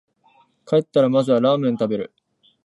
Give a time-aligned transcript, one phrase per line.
[0.65, 2.11] 帰ったらまずはラーメン食べる